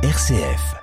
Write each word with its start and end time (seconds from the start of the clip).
RCF. 0.00 0.76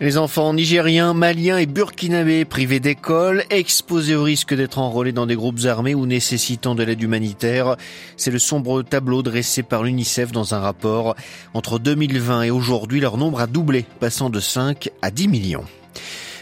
Les 0.00 0.18
enfants 0.18 0.54
nigériens, 0.54 1.12
maliens 1.12 1.58
et 1.58 1.66
burkinabés 1.66 2.44
privés 2.44 2.78
d'école, 2.78 3.42
exposés 3.50 4.14
au 4.14 4.22
risque 4.22 4.54
d'être 4.54 4.78
enrôlés 4.78 5.10
dans 5.10 5.26
des 5.26 5.34
groupes 5.34 5.64
armés 5.64 5.96
ou 5.96 6.06
nécessitant 6.06 6.76
de 6.76 6.84
l'aide 6.84 7.02
humanitaire, 7.02 7.76
c'est 8.16 8.30
le 8.30 8.38
sombre 8.38 8.82
tableau 8.82 9.24
dressé 9.24 9.64
par 9.64 9.82
l'UNICEF 9.82 10.30
dans 10.30 10.54
un 10.54 10.60
rapport. 10.60 11.16
Entre 11.52 11.80
2020 11.80 12.44
et 12.44 12.50
aujourd'hui, 12.52 13.00
leur 13.00 13.16
nombre 13.16 13.40
a 13.40 13.48
doublé, 13.48 13.86
passant 13.98 14.30
de 14.30 14.38
5 14.38 14.88
à 15.02 15.10
10 15.10 15.26
millions. 15.26 15.64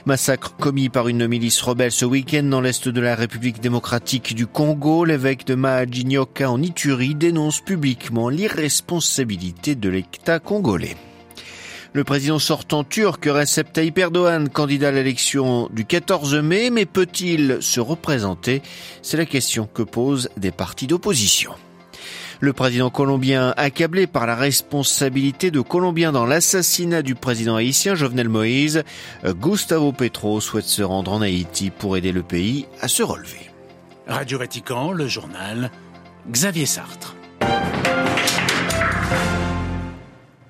Massacre 0.06 0.56
commis 0.56 0.88
par 0.88 1.08
une 1.08 1.26
milice 1.26 1.60
rebelle 1.60 1.92
ce 1.92 2.06
week-end 2.06 2.42
dans 2.44 2.62
l'est 2.62 2.88
de 2.88 3.00
la 3.00 3.14
République 3.14 3.60
démocratique 3.60 4.34
du 4.34 4.46
Congo. 4.46 5.04
L'évêque 5.04 5.46
de 5.46 5.54
Mahajinyoka 5.54 6.50
en 6.50 6.62
Ituri 6.62 7.14
dénonce 7.14 7.60
publiquement 7.60 8.30
l'irresponsabilité 8.30 9.74
de 9.74 9.90
l'État 9.90 10.38
congolais. 10.38 10.96
Le 11.92 12.04
président 12.04 12.38
sortant 12.38 12.82
turc 12.82 13.26
Recep 13.26 13.72
Tayyip 13.72 14.00
candidat 14.52 14.88
à 14.88 14.92
l'élection 14.92 15.68
du 15.72 15.84
14 15.84 16.36
mai, 16.36 16.70
mais 16.70 16.86
peut-il 16.86 17.58
se 17.60 17.80
représenter? 17.80 18.62
C'est 19.02 19.16
la 19.16 19.26
question 19.26 19.68
que 19.72 19.82
posent 19.82 20.30
des 20.36 20.52
partis 20.52 20.86
d'opposition. 20.86 21.52
Le 22.42 22.54
président 22.54 22.88
colombien, 22.88 23.52
accablé 23.58 24.06
par 24.06 24.26
la 24.26 24.34
responsabilité 24.34 25.50
de 25.50 25.60
Colombiens 25.60 26.10
dans 26.10 26.24
l'assassinat 26.24 27.02
du 27.02 27.14
président 27.14 27.56
haïtien 27.56 27.94
Jovenel 27.94 28.30
Moïse, 28.30 28.82
Gustavo 29.26 29.92
Petro 29.92 30.40
souhaite 30.40 30.64
se 30.64 30.82
rendre 30.82 31.12
en 31.12 31.20
Haïti 31.20 31.70
pour 31.70 31.98
aider 31.98 32.12
le 32.12 32.22
pays 32.22 32.66
à 32.80 32.88
se 32.88 33.02
relever. 33.02 33.50
Radio 34.06 34.38
Vatican, 34.38 34.92
le 34.92 35.06
journal, 35.06 35.70
Xavier 36.30 36.66
Sartre. 36.66 37.14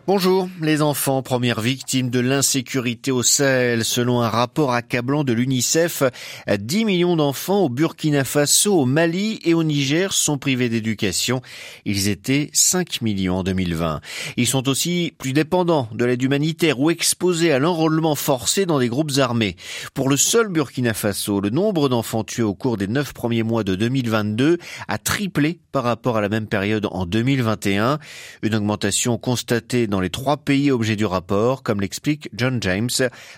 Bonjour, 0.06 0.48
les 0.62 0.80
enfants, 0.80 1.22
premières 1.22 1.60
victimes 1.60 2.08
de 2.08 2.20
l'insécurité 2.20 3.10
au 3.10 3.22
Sahel. 3.22 3.84
Selon 3.84 4.22
un 4.22 4.30
rapport 4.30 4.72
accablant 4.72 5.24
de 5.24 5.34
l'UNICEF, 5.34 6.02
10 6.48 6.84
millions 6.86 7.16
d'enfants 7.16 7.64
au 7.64 7.68
Burkina 7.68 8.24
Faso, 8.24 8.80
au 8.80 8.86
Mali 8.86 9.40
et 9.44 9.52
au 9.52 9.62
Niger 9.62 10.14
sont 10.14 10.38
privés 10.38 10.70
d'éducation. 10.70 11.42
Ils 11.84 12.08
étaient 12.08 12.48
5 12.54 13.02
millions 13.02 13.36
en 13.36 13.42
2020. 13.44 14.00
Ils 14.38 14.46
sont 14.46 14.68
aussi 14.70 15.12
plus 15.18 15.34
dépendants 15.34 15.86
de 15.92 16.06
l'aide 16.06 16.22
humanitaire 16.22 16.80
ou 16.80 16.90
exposés 16.90 17.52
à 17.52 17.58
l'enrôlement 17.58 18.14
forcé 18.14 18.64
dans 18.64 18.78
des 18.78 18.88
groupes 18.88 19.12
armés. 19.18 19.54
Pour 19.92 20.08
le 20.08 20.16
seul 20.16 20.48
Burkina 20.48 20.94
Faso, 20.94 21.42
le 21.42 21.50
nombre 21.50 21.90
d'enfants 21.90 22.24
tués 22.24 22.42
au 22.42 22.54
cours 22.54 22.78
des 22.78 22.88
9 22.88 23.12
premiers 23.12 23.42
mois 23.42 23.64
de 23.64 23.74
2022 23.74 24.56
a 24.88 24.98
triplé 24.98 25.60
par 25.72 25.84
rapport 25.84 26.16
à 26.16 26.22
la 26.22 26.30
même 26.30 26.46
période 26.46 26.88
en 26.90 27.04
2021. 27.04 27.98
Une 28.42 28.54
augmentation 28.54 29.18
constatée 29.18 29.86
dans 29.90 30.00
les 30.00 30.10
trois 30.10 30.38
pays 30.38 30.70
objets 30.70 30.96
du 30.96 31.04
rapport, 31.04 31.62
comme 31.62 31.80
l'explique 31.80 32.30
John 32.32 32.62
James, 32.62 32.90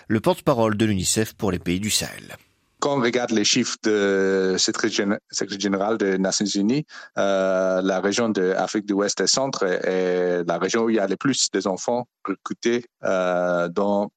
le 0.07 0.19
porte-parole 0.21 0.77
de 0.77 0.85
l'UNICEF 0.85 1.33
pour 1.33 1.51
les 1.51 1.59
pays 1.59 1.79
du 1.79 1.89
Sahel 1.89 2.37
quand 2.83 2.97
on 2.97 3.01
regarde 3.01 3.31
les 3.31 3.45
chiffres 3.45 3.77
de 3.83 4.55
secrétaire 4.57 5.17
général 5.57 5.97
des 5.97 6.17
Nations 6.17 6.45
Unies, 6.45 6.85
euh, 7.17 7.81
la 7.81 8.01
région 8.01 8.27
de 8.27 8.41
l'Afrique 8.41 8.85
de 8.85 8.91
l'Ouest 8.91 9.21
et 9.21 9.27
Centre 9.27 9.63
est 9.63 10.43
la 10.45 10.57
région 10.57 10.83
où 10.83 10.89
il 10.89 10.97
y 10.97 10.99
a 10.99 11.07
le 11.07 11.15
plus 11.15 11.49
d'enfants 11.49 12.09
recrutés 12.27 12.83
euh, 13.05 13.69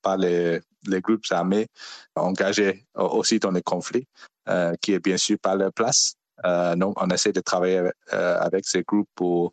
par 0.03 0.17
les, 0.17 0.61
groupes 0.85 1.23
armés 1.31 1.69
engagés 2.17 2.85
aussi 2.97 3.39
dans 3.39 3.53
les 3.53 3.63
conflits, 3.63 4.09
euh, 4.49 4.75
qui 4.83 4.95
est 4.95 4.99
bien 4.99 5.17
sûr 5.17 5.37
pas 5.41 5.55
leur 5.55 5.73
place. 5.73 6.17
Euh, 6.45 6.77
donc, 6.77 7.01
on 7.03 7.09
essaie 7.09 7.33
de 7.33 7.41
travailler 7.41 7.91
euh, 8.13 8.39
avec 8.41 8.67
ces 8.67 8.83
groupes 8.83 9.09
pour 9.15 9.53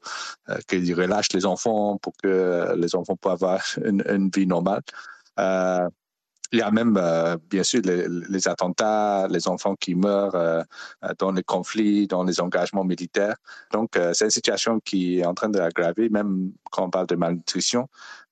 euh, 0.50 0.58
qu'ils 0.68 0.94
relâchent 0.94 1.34
les 1.34 1.46
enfants, 1.46 1.98
pour 1.98 2.14
que 2.22 2.74
les 2.76 2.96
enfants 2.96 3.16
puissent 3.16 3.34
avoir 3.34 3.62
une, 3.86 4.04
une 4.10 4.30
vie 4.30 4.48
normale. 4.48 4.82
Euh, 5.40 5.90
il 6.52 6.60
y 6.60 6.62
a 6.62 6.70
même, 6.70 6.98
euh, 6.98 7.36
bien 7.50 7.64
sûr, 7.64 7.82
les, 7.84 8.08
les, 8.08 8.48
attentats, 8.48 9.28
les 9.28 9.48
enfants 9.48 9.76
qui 9.76 9.96
meurent 9.96 10.36
euh, 10.36 10.62
dans 11.18 11.32
les 11.32 11.42
conflits, 11.42 12.06
dans 12.06 12.24
les 12.24 12.40
engagements 12.42 12.84
militaires. 12.84 13.38
Donc, 13.72 13.98
c'est 14.14 14.26
une 14.26 14.30
situation 14.30 14.80
qui 14.80 15.20
est 15.20 15.26
en 15.26 15.34
train 15.34 15.50
d'aggraver, 15.50 16.10
même 16.10 16.52
quand 16.70 16.86
on 16.86 16.90
parle 16.92 17.08
de 17.08 17.16
malnutrition. 17.16 17.88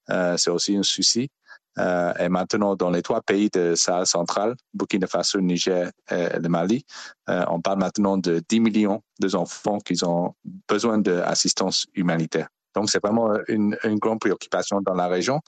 c'est 0.08 0.52
aussi 0.52 0.78
un 0.78 0.84
souci. 0.84 1.32
Euh, 1.78 2.14
et 2.20 2.30
maintenant, 2.30 2.76
dans 2.76 2.90
les 2.90 3.02
trois 3.02 3.22
pays 3.22 3.50
de 3.50 3.76
Sahel 3.76 4.06
central, 4.06 4.56
Burkina 4.74 5.08
Faso, 5.08 5.40
Niger 5.40 5.92
et 6.10 6.40
le 6.40 6.50
Mali, 6.50 6.86
euh, 7.30 7.46
on 7.50 7.62
parle 7.62 7.80
maintenant 7.80 8.18
de 8.18 8.42
10 8.48 8.60
millions 8.60 9.02
d'enfants 9.20 9.80
qui 9.80 10.04
ont 10.04 10.36
besoin 10.68 10.98
d'assistance 10.98 11.88
humanitaire. 11.94 12.50
Donc, 12.76 12.90
c'est 12.90 13.04
vraiment 13.04 13.34
une, 13.48 13.76
grande 13.96 14.20
préoccupation 14.20 14.82
dans 14.82 14.94
la 14.94 15.08
région. 15.08 15.42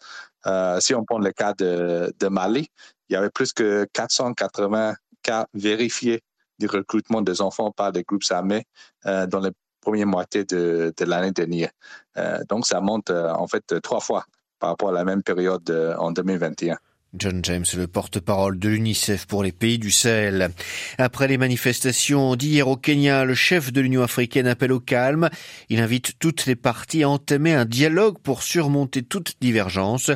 Euh, 0.46 0.80
si 0.80 0.94
on 0.94 1.06
prend 1.06 1.20
le 1.20 1.32
cas 1.32 1.54
de, 1.54 2.14
Mali, 2.30 2.68
il 3.10 3.14
y 3.14 3.16
avait 3.16 3.30
plus 3.30 3.54
que 3.54 3.86
480 3.94 4.96
cas 5.22 5.48
vérifiés 5.54 6.22
du 6.60 6.68
recrutement 6.68 7.22
des 7.22 7.42
enfants 7.42 7.72
par 7.72 7.92
des 7.92 8.04
groupes 8.04 8.24
armés 8.30 8.66
dans 9.06 9.40
la 9.40 9.52
première 9.82 10.08
moitié 10.08 10.44
de, 10.44 10.94
de 10.96 11.06
l'année 11.06 11.32
dernière. 11.32 11.72
Donc, 12.50 12.66
ça 12.66 12.82
monte 12.82 13.10
en 13.10 13.48
fait 13.48 13.82
trois 13.82 14.02
fois 14.02 14.26
par 14.64 14.70
rapport 14.70 14.92
à 14.92 14.94
la 14.94 15.04
même 15.04 15.24
période 15.24 15.70
euh, 15.72 15.94
en 15.98 16.14
2021. 16.14 16.78
John 17.16 17.42
James, 17.44 17.66
le 17.78 17.86
porte-parole 17.86 18.58
de 18.58 18.70
l'UNICEF 18.70 19.28
pour 19.28 19.44
les 19.44 19.52
pays 19.52 19.78
du 19.78 19.92
Sahel. 19.92 20.50
Après 20.98 21.28
les 21.28 21.38
manifestations 21.38 22.36
d'hier 22.36 22.68
au 22.68 22.76
Kenya, 22.76 23.24
le 23.24 23.36
chef 23.36 23.72
de 23.72 23.82
l'Union 23.82 24.02
africaine 24.02 24.48
appelle 24.48 24.72
au 24.72 24.80
calme. 24.80 25.30
Il 25.70 25.80
invite 25.80 26.14
toutes 26.18 26.48
les 26.48 26.56
parties 26.56 27.04
à 27.04 27.10
entamer 27.10 27.54
un 27.54 27.66
dialogue 27.66 28.18
pour 28.18 28.42
surmonter 28.42 29.04
toute 29.04 29.36
divergence. 29.40 30.10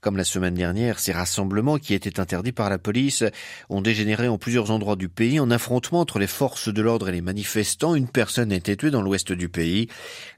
Comme 0.00 0.16
la 0.16 0.24
semaine 0.24 0.54
dernière, 0.54 0.98
ces 0.98 1.12
rassemblements 1.12 1.78
qui 1.78 1.94
étaient 1.94 2.18
interdits 2.18 2.52
par 2.52 2.68
la 2.68 2.78
police 2.78 3.22
ont 3.68 3.82
dégénéré 3.82 4.26
en 4.26 4.38
plusieurs 4.38 4.72
endroits 4.72 4.96
du 4.96 5.08
pays 5.08 5.38
en 5.38 5.52
affrontement 5.52 6.00
entre 6.00 6.18
les 6.18 6.26
forces 6.26 6.72
de 6.72 6.82
l'ordre 6.82 7.10
et 7.10 7.12
les 7.12 7.20
manifestants. 7.20 7.94
Une 7.94 8.08
personne 8.08 8.50
a 8.50 8.56
été 8.56 8.76
tuée 8.76 8.90
dans 8.90 9.02
l'ouest 9.02 9.30
du 9.30 9.48
pays. 9.48 9.88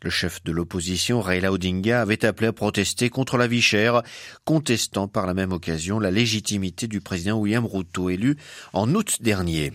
Le 0.03 0.11
chef 0.11 0.43
de 0.45 0.53
l'opposition, 0.53 1.23
Raila 1.23 1.53
Odinga, 1.53 2.03
avait 2.03 2.27
appelé 2.27 2.49
à 2.49 2.53
protester 2.53 3.09
contre 3.09 3.39
la 3.39 3.47
vie 3.47 3.63
chère, 3.63 4.03
contestant 4.45 5.09
par 5.09 5.27
la 5.27 5.33
même 5.33 5.53
occasion 5.53 6.02
la 6.03 6.11
légitimité 6.11 6.87
du 6.89 7.01
président 7.01 7.39
William 7.39 7.65
Ruto 7.65 8.11
élu 8.11 8.37
en 8.73 8.95
août 8.95 9.19
dernier. 9.23 9.73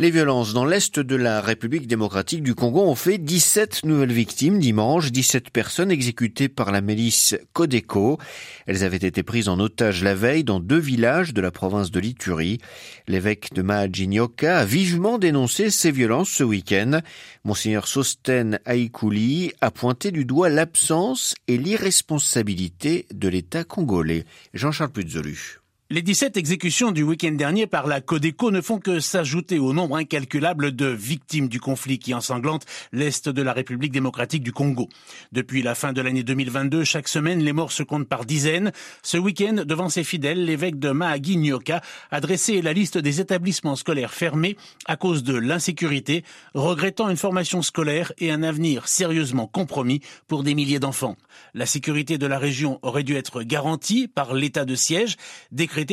Les 0.00 0.10
violences 0.10 0.54
dans 0.54 0.64
l'est 0.64 0.98
de 0.98 1.14
la 1.14 1.40
République 1.40 1.86
démocratique 1.86 2.42
du 2.42 2.56
Congo 2.56 2.82
ont 2.82 2.96
fait 2.96 3.16
17 3.16 3.84
nouvelles 3.84 4.12
victimes 4.12 4.58
dimanche, 4.58 5.12
17 5.12 5.50
personnes 5.50 5.92
exécutées 5.92 6.48
par 6.48 6.72
la 6.72 6.80
milice 6.80 7.36
Codeco. 7.52 8.18
Elles 8.66 8.82
avaient 8.82 8.96
été 8.96 9.22
prises 9.22 9.48
en 9.48 9.60
otage 9.60 10.02
la 10.02 10.16
veille 10.16 10.42
dans 10.42 10.58
deux 10.58 10.80
villages 10.80 11.32
de 11.32 11.40
la 11.40 11.52
province 11.52 11.92
de 11.92 12.00
l'Ituri. 12.00 12.58
L'évêque 13.06 13.54
de 13.54 13.62
Mahajinyoka 13.62 14.58
a 14.58 14.64
vivement 14.64 15.18
dénoncé 15.18 15.70
ces 15.70 15.92
violences 15.92 16.30
ce 16.30 16.42
week-end. 16.42 17.00
Monseigneur 17.44 17.86
Sosten 17.86 18.58
Aikouli 18.66 19.52
a 19.60 19.70
pointé 19.70 20.10
du 20.10 20.24
doigt 20.24 20.48
l'absence 20.48 21.34
et 21.46 21.56
l'irresponsabilité 21.56 23.06
de 23.14 23.28
l'État 23.28 23.62
congolais. 23.62 24.24
Jean-Charles 24.54 24.90
Puzolu. 24.90 25.63
Les 25.90 26.00
17 26.00 26.38
exécutions 26.38 26.92
du 26.92 27.02
week-end 27.02 27.32
dernier 27.32 27.66
par 27.66 27.86
la 27.86 28.00
Codeco 28.00 28.50
ne 28.50 28.62
font 28.62 28.78
que 28.78 29.00
s'ajouter 29.00 29.58
au 29.58 29.74
nombre 29.74 29.98
incalculable 29.98 30.74
de 30.74 30.86
victimes 30.86 31.46
du 31.46 31.60
conflit 31.60 31.98
qui 31.98 32.14
ensanglante 32.14 32.64
l'Est 32.90 33.28
de 33.28 33.42
la 33.42 33.52
République 33.52 33.92
démocratique 33.92 34.42
du 34.42 34.50
Congo. 34.50 34.88
Depuis 35.32 35.60
la 35.60 35.74
fin 35.74 35.92
de 35.92 36.00
l'année 36.00 36.22
2022, 36.22 36.84
chaque 36.84 37.06
semaine, 37.06 37.40
les 37.40 37.52
morts 37.52 37.70
se 37.70 37.82
comptent 37.82 38.08
par 38.08 38.24
dizaines. 38.24 38.72
Ce 39.02 39.18
week-end, 39.18 39.62
devant 39.66 39.90
ses 39.90 40.04
fidèles, 40.04 40.46
l'évêque 40.46 40.78
de 40.78 40.88
Mahagi 40.88 41.36
Nyoka 41.36 41.82
a 42.10 42.20
dressé 42.22 42.62
la 42.62 42.72
liste 42.72 42.96
des 42.96 43.20
établissements 43.20 43.76
scolaires 43.76 44.14
fermés 44.14 44.56
à 44.86 44.96
cause 44.96 45.22
de 45.22 45.36
l'insécurité, 45.36 46.24
regrettant 46.54 47.10
une 47.10 47.18
formation 47.18 47.60
scolaire 47.60 48.10
et 48.16 48.30
un 48.30 48.42
avenir 48.42 48.88
sérieusement 48.88 49.46
compromis 49.46 50.00
pour 50.28 50.44
des 50.44 50.54
milliers 50.54 50.80
d'enfants. 50.80 51.16
La 51.52 51.66
sécurité 51.66 52.16
de 52.16 52.26
la 52.26 52.38
région 52.38 52.78
aurait 52.80 53.02
dû 53.02 53.16
être 53.16 53.42
garantie 53.42 54.08
par 54.08 54.32
l'état 54.32 54.64
de 54.64 54.74
siège, 54.74 55.16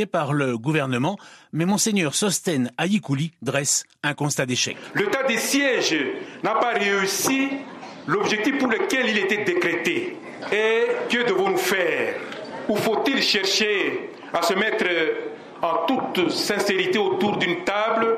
par 0.06 0.34
le 0.34 0.58
gouvernement, 0.58 1.18
mais 1.54 1.66
monseigneur 1.66 2.14
Sosten 2.14 2.72
Ayikouli 2.78 3.32
dresse 3.42 3.84
un 4.04 4.14
constat 4.14 4.46
d'échec. 4.46 4.78
L'état 4.96 5.24
de 5.24 5.36
siège 5.38 5.96
n'a 6.44 6.54
pas 6.56 6.74
réussi 6.74 7.50
l'objectif 8.08 8.58
pour 8.58 8.68
lequel 8.68 9.10
il 9.10 9.18
était 9.18 9.44
décrété. 9.44 10.18
Et 10.52 10.86
que 11.10 11.28
devons-nous 11.28 11.58
faire? 11.58 12.16
Ou 12.70 12.76
faut-il 12.76 13.22
chercher 13.22 14.10
à 14.34 14.42
se 14.42 14.54
mettre 14.54 14.86
en 15.62 15.86
toute 15.86 16.30
sincérité 16.30 16.98
autour 16.98 17.38
d'une 17.38 17.64
table 17.64 18.18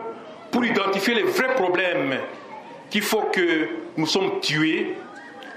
pour 0.51 0.63
identifier 0.65 1.15
les 1.15 1.23
vrais 1.23 1.55
problèmes 1.55 2.19
qu'il 2.89 3.01
faut 3.01 3.23
que 3.33 3.67
nous 3.97 4.05
sommes 4.05 4.39
tués, 4.41 4.95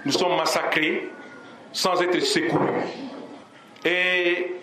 nous 0.05 0.13
sommes 0.13 0.37
massacrés, 0.37 1.09
sans 1.73 2.01
être 2.01 2.21
secourus? 2.21 2.71
Et 3.85 4.55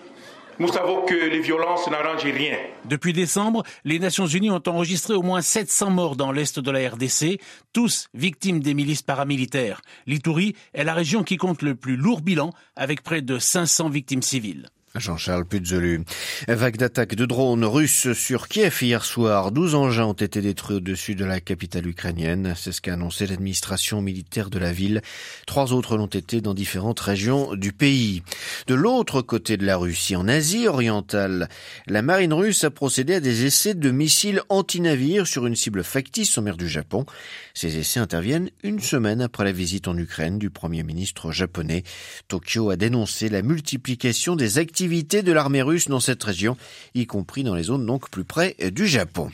nous 0.59 0.67
savons 0.67 1.05
que 1.05 1.13
les 1.13 1.39
violences 1.39 1.89
n'arrangent 1.89 2.23
rien. 2.23 2.57
Depuis 2.85 3.13
décembre, 3.13 3.63
les 3.85 3.99
Nations 3.99 4.27
Unies 4.27 4.51
ont 4.51 4.61
enregistré 4.67 5.13
au 5.13 5.21
moins 5.21 5.41
700 5.41 5.89
morts 5.89 6.15
dans 6.15 6.31
l'est 6.31 6.59
de 6.59 6.71
la 6.71 6.89
RDC, 6.89 7.39
tous 7.71 8.07
victimes 8.13 8.59
des 8.59 8.73
milices 8.73 9.01
paramilitaires. 9.01 9.81
L'Itourie 10.05 10.55
est 10.73 10.83
la 10.83 10.93
région 10.93 11.23
qui 11.23 11.37
compte 11.37 11.61
le 11.61 11.75
plus 11.75 11.95
lourd 11.95 12.21
bilan, 12.21 12.51
avec 12.75 13.03
près 13.03 13.21
de 13.21 13.39
500 13.39 13.89
victimes 13.89 14.21
civiles. 14.21 14.69
Jean-Charles 14.99 15.45
Puzolu. 15.45 16.03
Vague 16.47 16.77
d'attaques 16.77 17.15
de 17.15 17.25
drones 17.25 17.65
russes 17.65 18.13
sur 18.13 18.47
Kiev 18.47 18.77
hier 18.83 19.03
soir. 19.03 19.51
12 19.51 19.73
engins 19.73 20.05
ont 20.05 20.13
été 20.13 20.39
détruits 20.39 20.75
au-dessus 20.75 21.15
de 21.15 21.25
la 21.25 21.39
capitale 21.39 21.87
ukrainienne. 21.87 22.53
C'est 22.55 22.71
ce 22.71 22.79
qu'a 22.79 22.93
annoncé 22.93 23.25
l'administration 23.25 24.03
militaire 24.03 24.51
de 24.51 24.59
la 24.59 24.71
ville. 24.71 25.01
Trois 25.47 25.73
autres 25.73 25.97
l'ont 25.97 26.05
été 26.05 26.41
dans 26.41 26.53
différentes 26.53 26.99
régions 26.99 27.55
du 27.55 27.73
pays. 27.73 28.21
De 28.67 28.75
l'autre 28.75 29.23
côté 29.23 29.57
de 29.57 29.65
la 29.65 29.77
Russie, 29.77 30.15
en 30.15 30.27
Asie 30.27 30.67
orientale, 30.67 31.49
la 31.87 32.03
marine 32.03 32.33
russe 32.33 32.63
a 32.63 32.69
procédé 32.69 33.15
à 33.15 33.19
des 33.19 33.45
essais 33.45 33.73
de 33.73 33.89
missiles 33.89 34.43
anti-navires 34.49 35.25
sur 35.25 35.47
une 35.47 35.55
cible 35.55 35.83
factice 35.83 36.37
en 36.37 36.43
mer 36.43 36.55
du 36.55 36.69
Japon. 36.69 37.07
Ces 37.55 37.77
essais 37.77 37.99
interviennent 37.99 38.51
une 38.61 38.79
semaine 38.79 39.21
après 39.21 39.43
la 39.43 39.53
visite 39.53 39.87
en 39.87 39.97
Ukraine 39.97 40.37
du 40.37 40.51
premier 40.51 40.83
ministre 40.83 41.31
japonais. 41.31 41.81
Tokyo 42.27 42.69
a 42.69 42.75
dénoncé 42.75 43.27
la 43.27 43.41
multiplication 43.41 44.35
des 44.35 44.59
activités 44.59 44.82
de 44.87 45.31
l'armée 45.31 45.61
russe 45.61 45.87
dans 45.87 45.99
cette 45.99 46.23
région, 46.23 46.57
y 46.93 47.05
compris 47.05 47.43
dans 47.43 47.55
les 47.55 47.63
zones 47.63 47.85
donc 47.85 48.09
plus 48.09 48.25
près 48.25 48.55
du 48.71 48.87
Japon. 48.87 49.31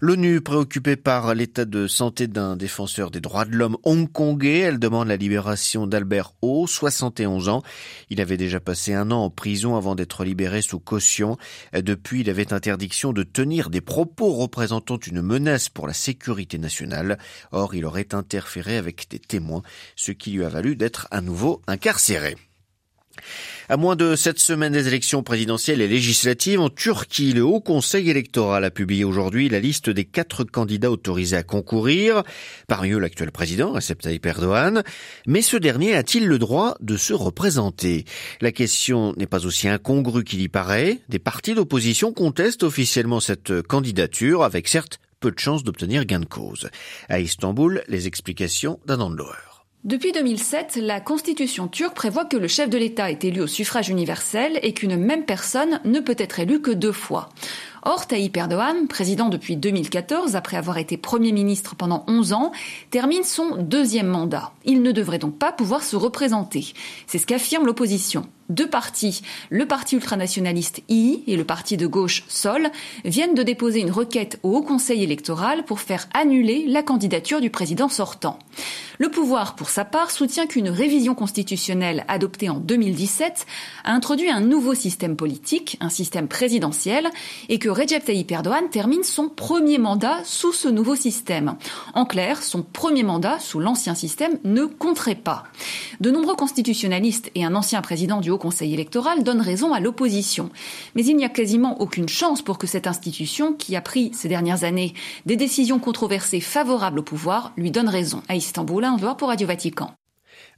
L'ONU, 0.00 0.40
préoccupée 0.40 0.96
par 0.96 1.34
l'état 1.34 1.64
de 1.64 1.86
santé 1.86 2.26
d'un 2.26 2.56
défenseur 2.56 3.10
des 3.10 3.20
droits 3.20 3.44
de 3.44 3.54
l'homme 3.54 3.76
hongkongais, 3.84 4.60
elle 4.60 4.78
demande 4.78 5.08
la 5.08 5.16
libération 5.16 5.86
d'Albert 5.86 6.32
Ho, 6.42 6.66
71 6.66 7.48
ans. 7.48 7.62
Il 8.10 8.20
avait 8.20 8.36
déjà 8.36 8.60
passé 8.60 8.94
un 8.94 9.10
an 9.10 9.24
en 9.24 9.30
prison 9.30 9.76
avant 9.76 9.94
d'être 9.94 10.24
libéré 10.24 10.62
sous 10.62 10.80
caution. 10.80 11.36
Depuis, 11.74 12.22
il 12.22 12.30
avait 12.30 12.52
interdiction 12.52 13.12
de 13.12 13.22
tenir 13.22 13.70
des 13.70 13.82
propos 13.82 14.32
représentant 14.32 14.98
une 14.98 15.22
menace 15.22 15.68
pour 15.68 15.86
la 15.86 15.94
sécurité 15.94 16.58
nationale. 16.58 17.18
Or, 17.52 17.74
il 17.74 17.84
aurait 17.84 18.14
interféré 18.14 18.76
avec 18.78 19.06
des 19.10 19.20
témoins, 19.20 19.62
ce 19.96 20.12
qui 20.12 20.32
lui 20.32 20.44
a 20.44 20.48
valu 20.48 20.76
d'être 20.76 21.06
à 21.10 21.20
nouveau 21.20 21.62
incarcéré. 21.66 22.36
À 23.68 23.76
moins 23.76 23.96
de 23.96 24.16
sept 24.16 24.38
semaines 24.38 24.72
des 24.72 24.88
élections 24.88 25.22
présidentielles 25.22 25.80
et 25.80 25.88
législatives 25.88 26.60
en 26.60 26.68
Turquie, 26.68 27.32
le 27.32 27.42
Haut 27.42 27.60
Conseil 27.60 28.10
électoral 28.10 28.64
a 28.64 28.70
publié 28.70 29.04
aujourd'hui 29.04 29.48
la 29.48 29.60
liste 29.60 29.88
des 29.88 30.04
quatre 30.04 30.44
candidats 30.44 30.90
autorisés 30.90 31.36
à 31.36 31.42
concourir. 31.42 32.22
Parmi 32.68 32.90
eux, 32.90 32.98
l'actuel 32.98 33.32
président, 33.32 33.72
Recep 33.72 34.00
Tayyip 34.00 34.26
Erdogan. 34.26 34.82
Mais 35.26 35.42
ce 35.42 35.56
dernier 35.56 35.94
a-t-il 35.94 36.26
le 36.26 36.38
droit 36.38 36.76
de 36.80 36.96
se 36.96 37.12
représenter? 37.12 38.04
La 38.40 38.52
question 38.52 39.14
n'est 39.16 39.26
pas 39.26 39.46
aussi 39.46 39.68
incongrue 39.68 40.24
qu'il 40.24 40.40
y 40.42 40.48
paraît. 40.48 40.98
Des 41.08 41.18
partis 41.18 41.54
d'opposition 41.54 42.12
contestent 42.12 42.64
officiellement 42.64 43.20
cette 43.20 43.62
candidature, 43.62 44.42
avec 44.42 44.68
certes 44.68 44.98
peu 45.20 45.30
de 45.30 45.38
chances 45.38 45.62
d'obtenir 45.62 46.04
gain 46.04 46.20
de 46.20 46.26
cause. 46.26 46.68
À 47.08 47.20
Istanbul, 47.20 47.82
les 47.88 48.06
explications 48.08 48.80
d'Anand 48.86 49.10
Loher. 49.10 49.51
Depuis 49.84 50.12
2007, 50.12 50.76
la 50.80 51.00
constitution 51.00 51.66
turque 51.66 51.96
prévoit 51.96 52.24
que 52.24 52.36
le 52.36 52.46
chef 52.46 52.70
de 52.70 52.78
l'État 52.78 53.10
est 53.10 53.24
élu 53.24 53.40
au 53.40 53.48
suffrage 53.48 53.88
universel 53.88 54.60
et 54.62 54.74
qu'une 54.74 54.96
même 54.96 55.24
personne 55.24 55.80
ne 55.84 55.98
peut 55.98 56.14
être 56.18 56.38
élue 56.38 56.60
que 56.60 56.70
deux 56.70 56.92
fois. 56.92 57.30
Or, 57.82 58.06
Tayyip 58.06 58.36
Erdogan, 58.36 58.86
président 58.86 59.28
depuis 59.28 59.56
2014, 59.56 60.36
après 60.36 60.56
avoir 60.56 60.78
été 60.78 60.96
Premier 60.96 61.32
ministre 61.32 61.74
pendant 61.74 62.04
11 62.06 62.32
ans, 62.32 62.52
termine 62.90 63.24
son 63.24 63.56
deuxième 63.56 64.06
mandat. 64.06 64.52
Il 64.64 64.82
ne 64.82 64.92
devrait 64.92 65.18
donc 65.18 65.36
pas 65.36 65.50
pouvoir 65.50 65.82
se 65.82 65.96
représenter. 65.96 66.74
C'est 67.08 67.18
ce 67.18 67.26
qu'affirme 67.26 67.66
l'opposition 67.66 68.28
deux 68.52 68.68
partis, 68.68 69.22
le 69.50 69.66
parti 69.66 69.96
ultranationaliste 69.96 70.82
II 70.88 71.22
et 71.26 71.36
le 71.36 71.44
parti 71.44 71.76
de 71.76 71.86
gauche 71.86 72.24
Sol, 72.28 72.68
viennent 73.04 73.34
de 73.34 73.42
déposer 73.42 73.80
une 73.80 73.90
requête 73.90 74.38
au 74.42 74.56
Haut 74.56 74.62
Conseil 74.62 75.02
électoral 75.02 75.64
pour 75.64 75.80
faire 75.80 76.08
annuler 76.14 76.66
la 76.68 76.82
candidature 76.82 77.40
du 77.40 77.50
président 77.50 77.88
sortant. 77.88 78.38
Le 78.98 79.10
pouvoir, 79.10 79.56
pour 79.56 79.68
sa 79.68 79.84
part, 79.84 80.10
soutient 80.10 80.46
qu'une 80.46 80.68
révision 80.68 81.14
constitutionnelle 81.14 82.04
adoptée 82.08 82.50
en 82.50 82.60
2017 82.60 83.46
a 83.84 83.92
introduit 83.92 84.30
un 84.30 84.40
nouveau 84.40 84.74
système 84.74 85.16
politique, 85.16 85.76
un 85.80 85.88
système 85.88 86.28
présidentiel, 86.28 87.08
et 87.48 87.58
que 87.58 87.68
Recep 87.68 88.04
Tayyip 88.04 88.30
Erdogan 88.30 88.68
termine 88.70 89.02
son 89.02 89.28
premier 89.28 89.78
mandat 89.78 90.18
sous 90.24 90.52
ce 90.52 90.68
nouveau 90.68 90.94
système. 90.94 91.56
En 91.94 92.04
clair, 92.04 92.42
son 92.42 92.62
premier 92.62 93.02
mandat 93.02 93.38
sous 93.38 93.60
l'ancien 93.60 93.94
système 93.94 94.38
ne 94.44 94.66
compterait 94.66 95.14
pas. 95.14 95.44
De 96.00 96.10
nombreux 96.10 96.36
constitutionnalistes 96.36 97.30
et 97.34 97.44
un 97.44 97.54
ancien 97.54 97.82
président 97.82 98.20
du 98.20 98.30
Haut 98.30 98.38
Conseil 98.42 98.74
électoral 98.74 99.22
donnent 99.22 99.40
raison 99.40 99.72
à 99.72 99.78
l'opposition. 99.78 100.50
Mais 100.96 101.04
il 101.04 101.14
n'y 101.14 101.24
a 101.24 101.28
quasiment 101.28 101.80
aucune 101.80 102.08
chance 102.08 102.42
pour 102.42 102.58
que 102.58 102.66
cette 102.66 102.88
institution, 102.88 103.52
qui 103.52 103.76
a 103.76 103.80
pris 103.80 104.10
ces 104.14 104.26
dernières 104.26 104.64
années 104.64 104.94
des 105.26 105.36
décisions 105.36 105.78
controversées 105.78 106.40
favorables 106.40 106.98
au 106.98 107.04
pouvoir, 107.04 107.52
lui 107.56 107.70
donne 107.70 107.88
raison. 107.88 108.20
À 108.26 108.34
Istanbul, 108.34 108.82
un 108.82 108.98
pour 109.14 109.28
Radio 109.28 109.46
Vatican. 109.46 109.92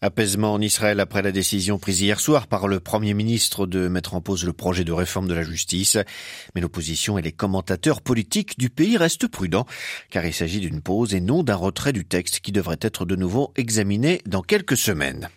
Apaisement 0.01 0.55
en 0.55 0.63
Israël 0.63 0.99
après 0.99 1.21
la 1.21 1.31
décision 1.31 1.79
prise 1.79 2.01
hier 2.01 2.21
soir 2.21 2.47
par 2.47 2.69
le 2.69 2.81
Premier 2.81 3.13
ministre 3.13 3.67
de 3.67 3.89
mettre 3.89 4.15
en 4.15 4.23
pause 4.23 4.45
le 4.45 4.55
projet 4.55 4.85
de 4.85 4.93
réforme 4.93 5.29
de 5.29 5.35
la 5.35 5.43
justice. 5.43 5.99
Mais 6.55 6.63
l'opposition 6.63 7.19
et 7.19 7.23
les 7.23 7.33
commentateurs 7.33 8.01
politiques 8.01 8.59
du 8.59 8.71
pays 8.71 8.97
restent 8.97 9.29
prudents, 9.29 9.67
car 10.09 10.25
il 10.25 10.33
s'agit 10.33 10.61
d'une 10.61 10.81
pause 10.81 11.15
et 11.15 11.21
non 11.21 11.43
d'un 11.43 11.57
retrait 11.57 11.93
du 11.93 12.07
texte 12.07 12.41
qui 12.41 12.51
devrait 12.51 12.81
être 12.81 13.05
de 13.05 13.15
nouveau 13.15 13.53
examiné 13.57 14.23
dans 14.25 14.43
quelques 14.43 14.79
semaines. 14.79 15.29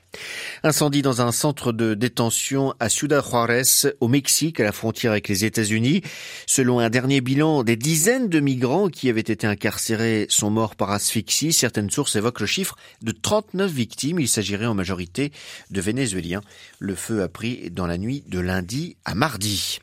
Incendie 0.63 1.01
dans 1.01 1.21
un 1.21 1.31
centre 1.31 1.71
de 1.71 1.93
détention 1.93 2.73
à 2.79 2.89
Ciudad 2.89 3.23
Juarez, 3.23 3.93
au 3.99 4.07
Mexique, 4.07 4.59
à 4.59 4.63
la 4.63 4.71
frontière 4.71 5.11
avec 5.11 5.27
les 5.27 5.45
États-Unis. 5.45 6.01
Selon 6.45 6.79
un 6.79 6.89
dernier 6.89 7.21
bilan, 7.21 7.63
des 7.63 7.75
dizaines 7.75 8.29
de 8.29 8.39
migrants 8.39 8.89
qui 8.89 9.09
avaient 9.09 9.21
été 9.21 9.47
incarcérés 9.47 10.27
sont 10.29 10.49
morts 10.49 10.75
par 10.75 10.91
asphyxie. 10.91 11.53
Certaines 11.53 11.89
sources 11.89 12.15
évoquent 12.15 12.41
le 12.41 12.47
chiffre 12.47 12.75
de 13.01 13.11
39 13.11 13.71
victimes. 13.71 14.19
Il 14.19 14.27
s'agirait 14.27 14.65
en 14.65 14.75
majorité 14.75 15.31
de 15.71 15.81
Vénézuéliens. 15.81 16.41
Le 16.79 16.95
feu 16.95 17.21
a 17.21 17.27
pris 17.27 17.69
dans 17.71 17.87
la 17.87 17.97
nuit 17.97 18.23
de 18.27 18.39
lundi 18.39 18.97
à 19.05 19.15
mardi. 19.15 19.79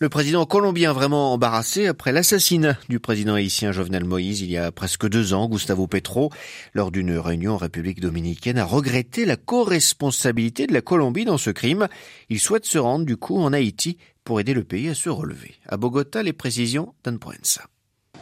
Le 0.00 0.08
président 0.08 0.46
colombien 0.46 0.92
vraiment 0.92 1.32
embarrassé 1.32 1.86
après 1.86 2.12
l'assassinat 2.12 2.76
du 2.88 2.98
président 2.98 3.34
haïtien 3.34 3.72
Jovenel 3.72 4.04
Moïse 4.04 4.40
il 4.40 4.50
y 4.50 4.56
a 4.56 4.72
presque 4.72 5.08
deux 5.08 5.32
ans, 5.32 5.48
Gustavo 5.48 5.86
Petro, 5.86 6.30
lors 6.72 6.90
d'une 6.90 7.16
réunion 7.16 7.54
en 7.54 7.56
République 7.56 8.00
dominicaine, 8.00 8.58
a 8.58 8.64
regretté 8.64 9.24
la 9.24 9.36
co-responsabilité 9.64 10.66
de 10.66 10.74
la 10.74 10.82
Colombie 10.82 11.24
dans 11.24 11.38
ce 11.38 11.50
crime. 11.50 11.88
Il 12.28 12.38
souhaite 12.38 12.66
se 12.66 12.78
rendre 12.78 13.06
du 13.06 13.16
coup 13.16 13.38
en 13.38 13.52
Haïti 13.52 13.96
pour 14.22 14.40
aider 14.40 14.52
le 14.52 14.64
pays 14.64 14.88
à 14.88 14.94
se 14.94 15.08
relever. 15.08 15.54
À 15.68 15.76
Bogota, 15.76 16.22
les 16.22 16.32
précisions 16.32 16.94
d'Anne 17.02 17.18
Proenza. 17.18 17.62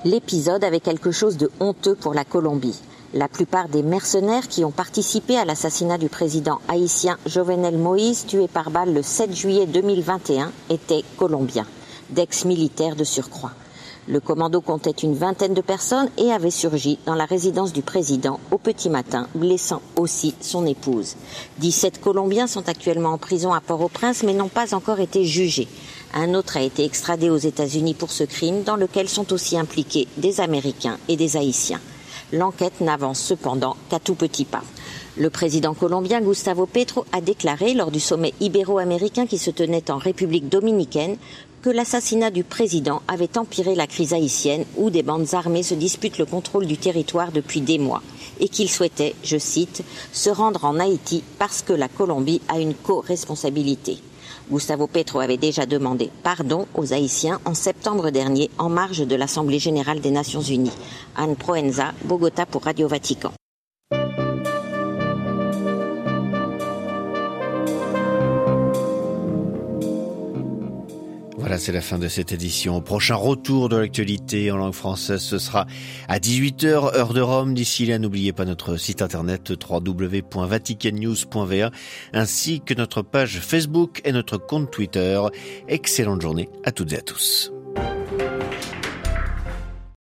L'épisode 0.04 0.64
avait 0.64 0.80
quelque 0.80 1.10
chose 1.10 1.36
de 1.36 1.50
honteux 1.60 1.94
pour 1.94 2.14
la 2.14 2.24
Colombie. 2.24 2.78
La 3.14 3.28
plupart 3.28 3.68
des 3.68 3.82
mercenaires 3.82 4.48
qui 4.48 4.64
ont 4.64 4.70
participé 4.70 5.36
à 5.36 5.44
l'assassinat 5.44 5.98
du 5.98 6.08
président 6.08 6.60
haïtien 6.68 7.18
Jovenel 7.26 7.76
Moïse, 7.76 8.24
tué 8.26 8.48
par 8.48 8.70
balle 8.70 8.94
le 8.94 9.02
7 9.02 9.34
juillet 9.34 9.66
2021, 9.66 10.50
étaient 10.70 11.04
colombiens, 11.16 11.66
d'ex-militaires 12.10 12.96
de 12.96 13.04
surcroît. 13.04 13.52
Le 14.08 14.18
commando 14.18 14.60
comptait 14.60 14.90
une 14.90 15.14
vingtaine 15.14 15.54
de 15.54 15.60
personnes 15.60 16.08
et 16.18 16.32
avait 16.32 16.50
surgi 16.50 16.98
dans 17.06 17.14
la 17.14 17.24
résidence 17.24 17.72
du 17.72 17.82
président 17.82 18.40
au 18.50 18.58
petit 18.58 18.90
matin, 18.90 19.28
blessant 19.36 19.80
aussi 19.96 20.34
son 20.40 20.66
épouse. 20.66 21.14
17 21.58 22.00
Colombiens 22.00 22.48
sont 22.48 22.68
actuellement 22.68 23.10
en 23.10 23.18
prison 23.18 23.52
à 23.52 23.60
Port-au-Prince 23.60 24.24
mais 24.24 24.34
n'ont 24.34 24.48
pas 24.48 24.74
encore 24.74 24.98
été 24.98 25.24
jugés. 25.24 25.68
Un 26.14 26.34
autre 26.34 26.56
a 26.56 26.62
été 26.62 26.84
extradé 26.84 27.30
aux 27.30 27.36
États-Unis 27.36 27.94
pour 27.94 28.10
ce 28.10 28.24
crime 28.24 28.64
dans 28.64 28.76
lequel 28.76 29.08
sont 29.08 29.32
aussi 29.32 29.56
impliqués 29.56 30.08
des 30.16 30.40
Américains 30.40 30.98
et 31.06 31.16
des 31.16 31.36
Haïtiens. 31.36 31.80
L'enquête 32.32 32.80
n'avance 32.80 33.20
cependant 33.20 33.76
qu'à 33.88 34.00
tout 34.00 34.16
petit 34.16 34.46
pas. 34.46 34.62
Le 35.16 35.30
président 35.30 35.74
colombien 35.74 36.22
Gustavo 36.22 36.66
Petro 36.66 37.04
a 37.12 37.20
déclaré 37.20 37.74
lors 37.74 37.90
du 37.90 38.00
sommet 38.00 38.32
ibéro-américain 38.40 39.26
qui 39.26 39.38
se 39.38 39.50
tenait 39.50 39.90
en 39.90 39.98
République 39.98 40.48
dominicaine 40.48 41.18
que 41.62 41.70
l'assassinat 41.70 42.30
du 42.30 42.42
président 42.42 43.02
avait 43.06 43.38
empiré 43.38 43.76
la 43.76 43.86
crise 43.86 44.12
haïtienne 44.12 44.64
où 44.76 44.90
des 44.90 45.04
bandes 45.04 45.32
armées 45.32 45.62
se 45.62 45.74
disputent 45.74 46.18
le 46.18 46.26
contrôle 46.26 46.66
du 46.66 46.76
territoire 46.76 47.30
depuis 47.30 47.60
des 47.60 47.78
mois 47.78 48.02
et 48.40 48.48
qu'il 48.48 48.68
souhaitait, 48.68 49.14
je 49.22 49.38
cite, 49.38 49.84
se 50.12 50.28
rendre 50.28 50.64
en 50.64 50.80
Haïti 50.80 51.22
parce 51.38 51.62
que 51.62 51.72
la 51.72 51.88
Colombie 51.88 52.42
a 52.48 52.58
une 52.58 52.74
co-responsabilité. 52.74 53.98
Gustavo 54.50 54.88
Petro 54.88 55.20
avait 55.20 55.36
déjà 55.36 55.64
demandé 55.64 56.10
pardon 56.24 56.66
aux 56.74 56.92
Haïtiens 56.92 57.40
en 57.44 57.54
septembre 57.54 58.10
dernier 58.10 58.50
en 58.58 58.68
marge 58.68 59.06
de 59.06 59.14
l'Assemblée 59.14 59.60
générale 59.60 60.00
des 60.00 60.10
Nations 60.10 60.42
unies. 60.42 60.72
Anne 61.14 61.36
Proenza, 61.36 61.92
Bogota 62.04 62.44
pour 62.44 62.64
Radio 62.64 62.88
Vatican. 62.88 63.32
Voilà, 71.52 71.62
c'est 71.62 71.72
la 71.72 71.82
fin 71.82 71.98
de 71.98 72.08
cette 72.08 72.32
édition. 72.32 72.80
Prochain 72.80 73.14
retour 73.14 73.68
de 73.68 73.76
l'actualité 73.76 74.50
en 74.50 74.56
langue 74.56 74.72
française, 74.72 75.20
ce 75.20 75.38
sera 75.38 75.66
à 76.08 76.18
18h, 76.18 76.96
heure 76.96 77.12
de 77.12 77.20
Rome. 77.20 77.52
D'ici 77.52 77.84
là, 77.84 77.98
n'oubliez 77.98 78.32
pas 78.32 78.46
notre 78.46 78.78
site 78.78 79.02
internet 79.02 79.50
www.vaticannews.va 79.50 81.70
ainsi 82.14 82.62
que 82.62 82.72
notre 82.72 83.02
page 83.02 83.38
Facebook 83.40 84.00
et 84.06 84.12
notre 84.12 84.38
compte 84.38 84.70
Twitter. 84.70 85.20
Excellente 85.68 86.22
journée 86.22 86.48
à 86.64 86.72
toutes 86.72 86.94
et 86.94 86.96
à 86.96 87.02
tous. 87.02 87.52